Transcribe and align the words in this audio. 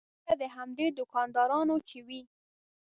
لکه 0.23 0.33
د 0.41 0.43
همدې 0.55 0.87
دوکاندارانو 0.99 1.75
چې 1.89 1.97
وي. 2.07 2.21